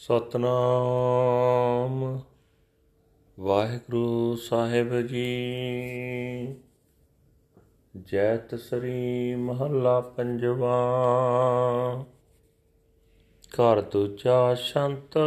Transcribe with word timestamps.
ਸਤਨਾਮ। 0.00 2.20
ਵਾਹਿਗੁਰੂ 3.40 4.36
ਸਾਹਿਬ 4.36 5.00
ਜੀ। 5.00 6.54
ਜੈਤ 8.04 8.54
ਸ੍ਰੀ 8.54 9.34
ਮਹੱਲਾ 9.34 10.00
ਪੰਜਵਾ। 10.00 10.94
ਘਰ 13.48 13.80
ਦੂਜਾ 13.80 14.54
ਸ਼ੰਤ। 14.54 15.18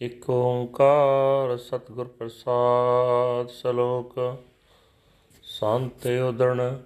ਇਕ 0.00 0.30
ਓੰਕਾਰ 0.30 1.56
ਸਤਿਗੁਰ 1.56 2.08
ਪ੍ਰਸਾਦ 2.08 3.48
ਸ਼ਲੋਕ। 3.48 4.38
ਸੰਤ 5.42 6.08
ਉਦਣ 6.28 6.78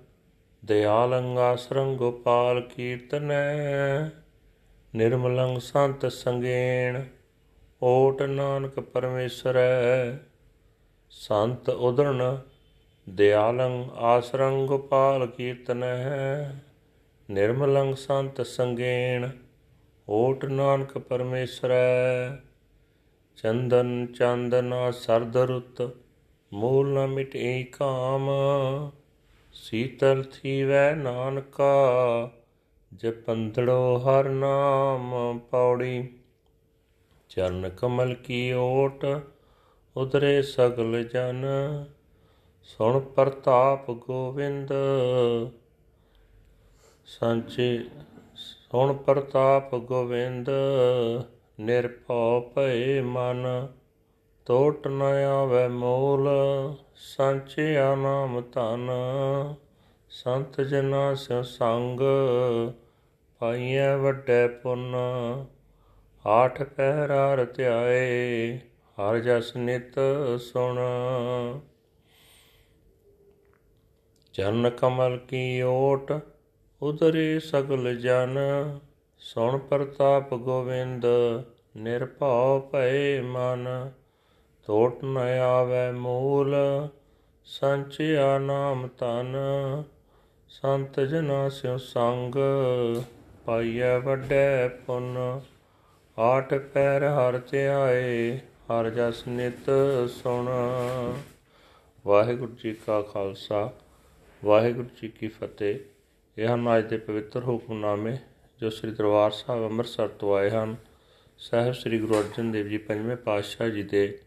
ਦਿਆਲੰਗਾ 0.64 1.56
ਸਰੰਗ 1.56 1.96
ਗੋਪਾਲ 1.96 2.60
ਕੀਰਤਨੈ। 2.60 4.08
ਨਿਰਮਲੰ 4.96 5.60
ਸੰਤ 5.60 6.06
ਸੰਗੇਣ, 6.06 7.04
ਓਟ 7.82 8.22
ਨਾਨਕ 8.22 8.80
ਪਰਮੇਸ਼ਰੈ। 8.80 10.16
ਸੰਤ 11.10 11.68
ਉਦਰਨ 11.68 12.38
ਦਿਆਲੰ 13.08 13.90
ਆਸਰੰ 13.96 14.66
ਗੋਪਾਲ 14.66 15.26
ਕੀਰਤਨੈ। 15.26 16.50
ਨਿਰਮਲੰ 17.30 17.94
ਸੰਤ 17.94 18.46
ਸੰਗੇਣ, 18.46 19.28
ਓਟ 20.08 20.44
ਨਾਨਕ 20.44 20.98
ਪਰਮੇਸ਼ਰੈ। 20.98 22.36
ਚੰਦਨ 23.36 24.06
ਚੰਦਨਾ 24.06 24.90
ਸਰਦ 24.90 25.36
ਰੁੱਤ 25.36 25.90
ਮੂਲ 26.52 26.94
ਨ 26.94 27.06
ਮਿਟੇ 27.06 27.62
ਕਾਮ। 27.62 28.30
ਸੀਤਲ 29.52 30.24
ਥੀਵੈ 30.24 30.94
ਨਾਨਕਾ 30.94 31.70
ਜਪੰਦੜੋ 32.92 33.98
ਹਰ 33.98 34.28
ਨਾਮ 34.28 35.38
ਪੌੜੀ, 35.50 36.08
ਚਰਨ 37.28 37.68
ਕਮਲ 37.68 38.14
ਕੀ 38.14 38.52
ਓਟ 38.52 39.04
ਉਦਰੇ 39.96 40.42
ਸਗਲ 40.42 41.04
ਜਨ। 41.04 41.44
ਸੁਣ 42.62 43.00
ਪ੍ਰਤਾਪ 43.00 43.90
ਗੋਵਿੰਦ, 43.90 44.72
ਸੰਚੇ 47.04 47.84
ਸੁਣ 48.34 48.92
ਪ੍ਰਤਾਪ 48.92 49.74
ਗੋਵਿੰਦ, 49.74 50.50
ਨਿਰਭਉ 51.60 52.40
ਭਏ 52.54 53.00
ਮਨ 53.00 53.46
ਟੋਟ 54.46 54.88
ਨ 54.88 55.02
ਆਵੇ 55.02 55.68
ਮੂਲ, 55.68 56.28
ਸੰਚਿਆ 56.94 57.94
ਨਾਮ 57.94 58.42
ਧਨ। 58.52 58.90
ਸੰਤ 60.10 60.60
ਜਨਾ 60.60 61.14
ਸਿਉ 61.14 61.42
ਸੰਗ 61.42 62.00
ਪਾਈਐ 63.38 63.96
ਵੱਡੇ 63.96 64.48
ਪੁੰਨ, 64.48 64.94
ਆਠ 66.26 66.62
ਪਹਿਰਾ 66.62 67.44
ਧਿਆਏ, 67.44 68.58
ਹਰ 68.98 69.18
ਜਸ 69.18 69.56
ਨਿਤ 69.56 69.94
ਸੁਣ। 70.40 70.78
ਚਰਨ 74.32 74.70
ਕਮਲ 74.70 75.16
ਕੀ 75.16 75.62
ਓਟ 75.62 76.12
ਉਦਰੇ 76.82 77.38
ਸਗਲ 77.38 77.96
ਜਨ। 77.96 78.38
ਸੁਣ 79.18 79.58
ਪ੍ਰਤਾਪ 79.58 80.34
ਗੋਵਿੰਦ, 80.34 81.06
ਨਿਰਭਉ 81.76 82.60
ਭਏ 82.72 83.20
ਮਨ। 83.20 83.90
ਟੋਟ 84.66 85.04
ਨ 85.04 85.16
ਆਵੇ 85.42 85.90
ਮੂਲ, 85.92 86.56
ਸੰਚਿਆ 87.44 88.38
ਨਾਮ 88.38 88.88
ਤਨ 88.88 89.36
ਸੰਤ 90.50 91.00
ਜਨਾ 91.00 91.48
ਸਿਉ 91.48 91.78
ਸੰਗ, 91.78 92.34
ਪਾਈਐ 93.44 93.98
ਵੱਡੇ 93.98 94.68
ਪੁੰਨ। 94.86 95.40
ਆਠ 96.18 96.54
ਪੈਰ 96.54 97.04
ਹਰ 97.04 97.40
ਧਿਆਏ, 97.50 98.38
ਹਰ 98.38 98.90
ਜਸ 98.90 99.28
ਨਿਤ 99.28 99.70
ਸੁਣ। 100.10 100.48
ਵਾਹਿਗੁਰੂ 102.06 102.52
ਜੀ 102.62 102.72
ਕਾ 102.86 103.02
ਖਾਲਸਾ, 103.02 103.72
ਵਾਹਿਗੁਰੂ 104.44 104.88
ਜੀ 105.02 105.08
ਕੀ 105.08 105.28
ਫਤਿਹ। 105.28 105.78
ਇਹ 106.38 106.48
ਹਨ 106.48 106.78
ਅੱਜ 106.78 106.86
ਦੇ 106.86 106.96
ਪਵਿੱਤਰ 106.96 107.44
ਹੁਕਮਨਾਮੇ, 107.44 108.16
ਜੋ 108.60 108.70
ਸ੍ਰੀ 108.70 108.90
ਦਰਬਾਰ 108.90 109.30
ਸਾਹਿਬ 109.30 109.64
ਅੰਮ੍ਰਿਤਸਰ 109.64 110.08
ਤੋਂ 110.08 110.36
ਆਏ 110.36 110.50
ਹਨ। 110.50 110.76
ਸਾਹਿਬ 111.38 111.74
ਸ੍ਰੀ 111.74 111.98
ਗੁਰੂ 111.98 112.14
ਅਰਜਨ 112.14 112.52
ਦੇਵ 112.52 112.68
ਜੀ 112.68 112.78
ਪੰਜਵੇਂ 112.78 113.16
ਪਾਤਸ਼ਾਹ 113.16 113.68
ਜੀ 113.68 113.82
ਦੇ 113.82 114.18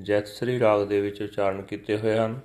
ਜੈਤ 0.00 0.26
ਸ੍ਰੀ 0.26 0.60
ਰਾਗ 0.60 0.86
ਦੇ 0.86 1.00
ਵਿੱਚ 1.00 1.22
ਉਚਾਰਨ 1.22 1.62
ਕੀਤੇ 1.62 1.98
ਹੋਏ 1.98 2.16
ਹਨ। 2.16 2.40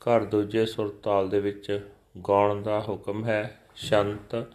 ਘਰ 0.00 0.24
ਦੂਜੇ 0.24 0.66
ਸੁਰ 0.66 0.88
ਤਾਲ 1.02 1.28
ਦੇ 1.28 1.40
ਵਿੱਚ 1.40 1.88
ਗਾਉਣ 2.28 2.62
ਦਾ 2.62 2.80
ਹੁਕਮ 2.80 3.24
ਹੈ। 3.24 3.60
ਸ਼ੰਤ, 3.74 4.52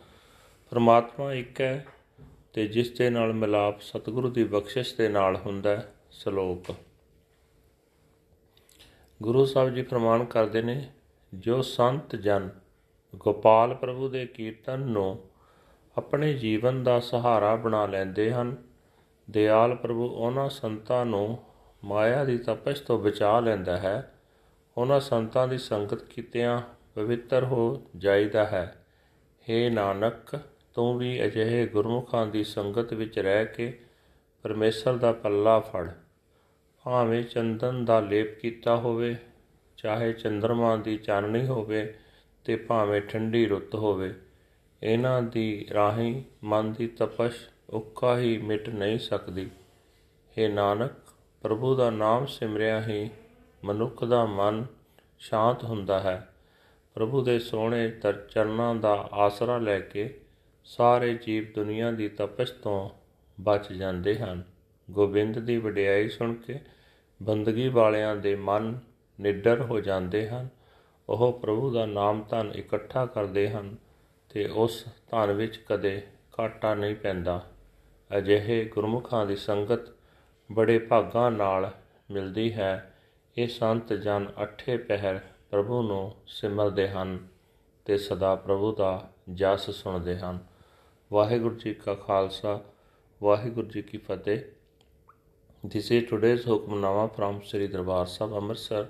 ਪਰਮਾਤਮਾ 0.69 1.33
ਇੱਕ 1.33 1.61
ਹੈ 1.61 1.85
ਤੇ 2.53 2.67
ਜਿਸ 2.67 2.97
ਦੇ 2.97 3.09
ਨਾਲ 3.09 3.33
ਮਿਲਾਪ 3.33 3.81
ਸਤਿਗੁਰੂ 3.81 4.29
ਦੀ 4.29 4.43
ਬਖਸ਼ਿਸ਼ 4.43 4.95
ਦੇ 4.95 5.09
ਨਾਲ 5.09 5.35
ਹੁੰਦਾ 5.35 5.69
ਹੈ, 5.69 5.93
ਸ਼ਲੋਕ। 6.11 6.75
ਗੁਰੂ 9.21 9.45
ਸਾਹਿਬ 9.45 9.69
ਜੀ 9.69 9.81
ਪ੍ਰਮਾਣ 9.81 10.25
ਕਰਦੇ 10.25 10.61
ਨੇ, 10.61 10.91
ਜੋ 11.33 11.61
ਸੰਤ 11.61 12.15
ਜਨ 12.15 12.49
ਗੋਪਾਲ 13.15 13.75
ਪ੍ਰਭੂ 13.75 14.09
ਦੇ 14.09 14.25
ਕੀਰਤਨ 14.25 14.79
ਨੂੰ 14.79 15.19
ਆਪਣੇ 15.97 16.33
ਜੀਵਨ 16.33 16.83
ਦਾ 16.83 16.99
ਸਹਾਰਾ 16.99 17.55
ਬਣਾ 17.55 17.85
ਲੈਂਦੇ 17.85 18.31
ਹਨ, 18.33 18.55
ਦਿਆਲ 19.29 19.75
ਪ੍ਰਭੂ 19.75 20.07
ਉਹਨਾਂ 20.07 20.49
ਸੰਤਾਂ 20.49 21.05
ਨੂੰ 21.05 21.43
ਮਾਇਆ 21.83 22.23
ਦੀ 22.23 22.37
ਤਪਸ਼ 22.37 22.81
ਤੋਂ 22.81 22.99
ਬਚਾ 22.99 23.39
ਲੈਂਦਾ 23.39 23.77
ਹੈ। 23.77 24.13
ਉਹਨਾਂ 24.77 24.99
ਸੰਤਾਂ 24.99 25.47
ਦੀ 25.47 25.57
ਸੰਗਤ 25.57 26.03
ਕੀਤਿਆਂ 26.03 26.61
ਪਵਿੱਤਰ 26.95 27.43
ਹੋ 27.43 27.87
ਜਾਈਦਾ 27.97 28.45
ਹੈ। 28.45 28.85
हे 29.47 29.73
ਨਾਨਕ, 29.73 30.39
ਤੂੰ 30.73 30.97
ਵੀ 30.97 31.25
ਅਜਿਹੇ 31.25 31.67
ਗੁਰਮੁਖਾਂ 31.67 32.27
ਦੀ 32.27 32.43
ਸੰਗਤ 32.43 32.93
ਵਿੱਚ 32.93 33.19
ਰਹਿ 33.19 33.45
ਕੇ 33.45 33.79
ਪਰਮੇਸ਼ਰ 34.43 34.97
ਦਾ 34.97 35.11
ਪੱਲਾ 35.11 35.59
ਫੜ। 35.59 35.89
ਭਾਵੇਂ 36.85 37.23
ਚੰਦਨ 37.23 37.85
ਦਾ 37.85 37.99
ਲੇਪ 37.99 38.39
ਕੀਤਾ 38.39 38.75
ਹੋਵੇ, 38.75 39.15
ਚਾਹੇ 39.77 40.13
ਚੰਦਰਮਾ 40.13 40.75
ਦੀ 40.75 40.97
ਚਾਨਣੀ 40.97 41.45
ਹੋਵੇ 41.47 41.93
ਤੇ 42.45 42.55
ਭਾਵੇਂ 42.55 43.01
ਠੰਡੀ 43.01 43.45
ਰੁੱਤ 43.45 43.75
ਹੋਵੇ, 43.75 44.13
ਇਹਨਾਂ 44.83 45.21
ਦੀ 45.21 45.67
ਰਾਹੀਂ 45.73 46.23
ਮਨ 46.43 46.73
ਦੀ 46.73 46.87
ਤਪਸ਼ 46.87 47.35
ਉੱਕਾ 47.69 48.17
ਹੀ 48.17 48.37
ਮਿਟ 48.37 48.69
ਨਹੀਂ 48.69 48.99
ਸਕਦੀ। 48.99 49.49
हे 50.37 50.53
ਨਾਨਕ, 50.53 50.91
ਪ੍ਰਭੂ 51.41 51.75
ਦਾ 51.75 51.89
ਨਾਮ 51.89 52.25
ਸਿਮਰਿਆ 52.25 52.81
ਹੀ 52.81 53.09
ਮਨੁੱਖ 53.63 54.03
ਦਾ 54.03 54.25
ਮਨ 54.25 54.65
ਸ਼ਾਂਤ 55.19 55.63
ਹੁੰਦਾ 55.63 55.99
ਹੈ। 55.99 56.32
ਪ੍ਰਭੂ 56.95 57.21
ਦੇ 57.21 57.39
ਸੋਹਣੇ 57.39 57.91
ਚਰਨਾਂ 58.29 58.75
ਦਾ 58.75 59.09
ਆਸਰਾ 59.13 59.57
ਲੈ 59.57 59.79
ਕੇ 59.79 60.21
ਸਾਰੇ 60.63 61.13
ਜੀਵ 61.13 61.45
ਦੁਨੀਆ 61.55 61.91
ਦੀ 61.91 62.09
ਤਪਸ਼ 62.09 62.53
ਤੋਂ 62.53 62.89
ਬਚ 63.41 63.73
ਜਾਂਦੇ 63.73 64.19
ਹਨ। 64.19 64.43
ਗੋਬਿੰਦ 64.91 65.39
ਦੀ 65.39 65.57
ਵਡਿਆਈ 65.57 66.09
ਸੁਣ 66.09 66.33
ਕੇ 66.33 66.59
ਬੰਦਗੀ 67.23 67.67
ਵਾਲਿਆਂ 67.67 68.15
ਦੇ 68.15 68.35
ਮਨ 68.35 68.79
ਨਿਡਰ 69.21 69.61
ਹੋ 69.61 69.79
ਜਾਂਦੇ 69.79 70.29
ਹਨ। 70.29 70.47
ਉਹ 71.09 71.39
ਪ੍ਰਭੂ 71.41 71.73
ਦਾ 71.73 71.85
ਨਾਮ 71.85 72.25
ਧਨ 72.29 72.51
ਇਕੱਠਾ 72.55 73.05
ਕਰਦੇ 73.05 73.49
ਹਨ 73.49 73.75
ਤੇ 74.29 74.45
ਉਸ 74.45 74.85
ਧਨ 75.11 75.31
ਵਿੱਚ 75.31 75.57
ਕਦੇ 75.57 76.01
ਘਾਟਾ 76.39 76.75
ਨਹੀਂ 76.75 76.95
ਪੈਂਦਾ। 76.95 77.51
ਅਜਿਹੇ 78.17 78.65
ਗੁਰਮੁਖਾਂ 78.65 79.25
ਦੀ 79.25 79.35
ਸੰਗਤ 79.35 79.93
ਬੜੇ 80.51 80.79
ਭਾਗਾਂ 80.79 81.31
ਨਾਲ 81.31 81.71
ਮਿਲਦੀ 82.11 82.53
ਹੈ। 82.53 82.93
ਇਹ 83.37 83.47
ਸੰਤ 83.47 83.93
ਜਨ 83.93 84.31
ਅਠੇ 84.43 84.77
ਪਹਿਰ 84.77 85.19
ਪ੍ਰਭੂ 85.53 85.81
ਨੂੰ 85.81 86.15
ਸਿਮਰਦੇ 86.27 86.87
ਹਨ 86.89 87.17
ਤੇ 87.85 87.97
ਸਦਾ 87.97 88.35
ਪ੍ਰਭੂ 88.35 88.71
ਦਾ 88.71 89.09
ਜਸ 89.33 89.69
ਸੁਣਦੇ 89.69 90.17
ਹਨ 90.19 90.39
ਵਾਹਿਗੁਰੂ 91.11 91.55
ਜੀ 91.55 91.73
ਕਾ 91.73 91.93
ਖਾਲਸਾ 91.95 92.59
ਵਾਹਿਗੁਰੂ 93.21 93.67
ਜੀ 93.67 93.81
ਕੀ 93.81 93.97
ਫਤਿਹ 93.97 94.41
This 95.63 95.85
is 95.91 96.07
today's 96.07 96.41
Hukmnama 96.45 97.03
from 97.17 97.37
Sri 97.49 97.67
Darbar 97.75 97.99
Sahib 98.07 98.33
Amritsar 98.39 98.81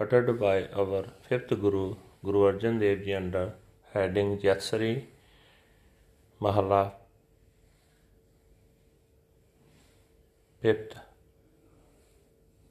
uttered 0.00 0.32
by 0.40 0.56
our 0.74 1.02
fifth 1.28 1.54
Guru, 1.60 1.84
Guru 2.24 2.42
Arjan 2.48 2.80
Dev 2.80 3.04
Ji 3.04 3.14
under 3.14 3.46
heading 3.94 4.34
Jatsari 4.38 4.92
Mahalla 6.40 6.82
fifth 10.62 11.00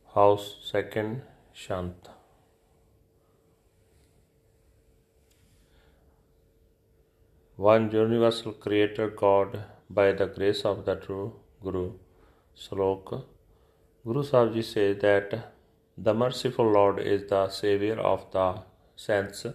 house 0.10 0.56
second 0.74 1.22
Shant. 1.66 2.19
One 7.68 7.92
universal 7.92 8.54
creator 8.54 9.10
God 9.10 9.62
by 9.90 10.14
the 10.14 10.28
grace 10.28 10.62
of 10.62 10.86
the 10.86 10.96
true 10.96 11.34
Guru. 11.62 11.92
Slok. 12.58 13.26
Guru 14.06 14.24
Sahib 14.24 14.64
says 14.64 15.02
that 15.02 15.52
the 15.98 16.14
merciful 16.14 16.72
Lord 16.72 17.00
is 17.00 17.28
the 17.30 17.50
savior 17.50 18.00
of 18.00 18.26
the 18.32 18.62
saints. 18.96 19.46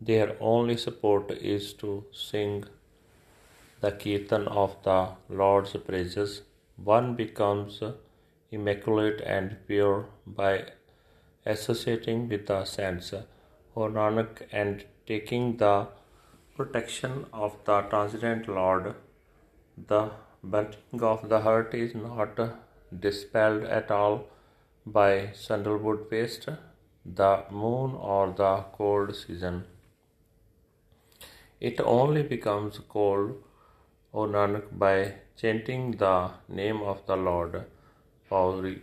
Their 0.00 0.36
only 0.40 0.76
support 0.76 1.30
is 1.30 1.72
to 1.74 2.04
sing 2.10 2.64
the 3.80 3.92
kirtan 3.92 4.48
of 4.48 4.76
the 4.82 5.00
Lord's 5.28 5.76
praises. 5.76 6.42
One 6.74 7.14
becomes 7.14 7.80
immaculate 8.50 9.20
and 9.20 9.58
pure 9.68 10.06
by 10.26 10.54
associating 11.46 12.28
with 12.28 12.48
the 12.48 12.64
saints, 12.64 13.14
O 13.76 13.82
Nanak, 13.82 14.48
and 14.50 14.84
taking 15.06 15.58
the 15.58 15.86
protection 16.56 17.26
of 17.32 17.56
the 17.64 17.80
transcendent 17.82 18.48
Lord. 18.48 18.94
The 19.76 20.10
Burning 20.42 21.02
of 21.02 21.28
the 21.30 21.40
heart 21.40 21.74
is 21.74 21.94
not 21.94 22.38
dispelled 23.00 23.64
at 23.64 23.90
all 23.90 24.26
by 24.84 25.30
sandalwood 25.32 26.10
paste, 26.10 26.48
the 27.04 27.44
moon, 27.50 27.94
or 27.94 28.34
the 28.36 28.64
cold 28.72 29.16
season. 29.16 29.64
It 31.60 31.80
only 31.80 32.22
becomes 32.22 32.78
cold, 32.88 33.42
O 34.12 34.26
Nanak, 34.26 34.66
by 34.78 35.14
chanting 35.34 35.92
the 35.92 36.32
name 36.48 36.82
of 36.82 37.06
the 37.06 37.16
Lord. 37.16 37.64
Pauri. 38.28 38.82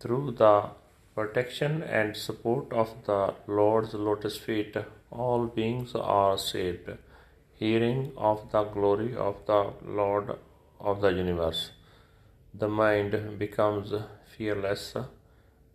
Through 0.00 0.32
the 0.32 0.70
protection 1.14 1.82
and 1.82 2.16
support 2.16 2.72
of 2.72 2.92
the 3.06 3.34
Lord's 3.46 3.94
lotus 3.94 4.36
feet, 4.36 4.76
all 5.10 5.46
beings 5.46 5.94
are 5.94 6.36
saved, 6.36 6.90
hearing 7.54 8.12
of 8.16 8.50
the 8.50 8.64
glory 8.64 9.14
of 9.16 9.36
the 9.46 9.72
Lord 9.84 10.36
of 10.80 11.00
the 11.00 11.12
universe. 11.12 11.70
The 12.52 12.68
mind 12.68 13.38
becomes 13.38 13.92
fearless, 14.36 14.94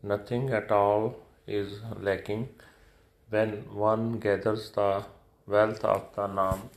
nothing 0.03 0.49
at 0.49 0.71
all 0.71 1.15
is 1.47 1.79
lacking 1.99 2.49
when 3.29 3.51
one 3.73 4.19
gathers 4.19 4.71
the 4.71 5.05
wealth 5.47 5.83
of 5.85 6.03
the 6.15 6.27
Nam. 6.27 6.69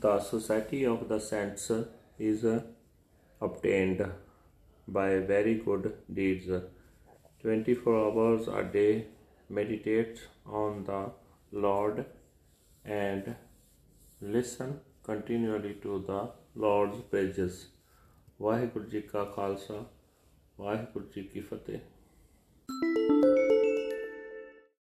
the 0.00 0.20
society 0.20 0.84
of 0.86 1.08
the 1.08 1.20
saints 1.20 1.70
is 2.18 2.44
obtained 3.40 4.10
by 4.89 5.19
very 5.19 5.55
good 5.55 5.93
deeds. 6.13 6.47
24 7.43 7.95
hours 7.95 8.47
a 8.47 8.63
day 8.63 9.05
meditate 9.49 10.21
on 10.45 10.83
the 10.83 11.11
Lord 11.51 12.05
and 12.85 13.35
listen 14.21 14.79
continually 15.03 15.75
to 15.83 16.03
the 16.07 16.21
Lord's 16.57 17.01
praises. 17.13 17.63
Waheguru 18.41 18.85
ji 18.85 19.01
ਕਾ 19.01 19.23
ਖਾਲਸਾ 19.25 19.83
ਵਾਹਿਗੁਰੂ 20.59 21.05
ਜੀ 21.05 21.21
ਕੀ 21.23 21.41
ਫਤਿਹ 21.41 21.79